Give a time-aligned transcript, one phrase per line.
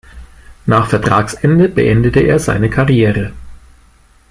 [0.65, 3.33] Nach Vertragsende beendete er seine Karriere.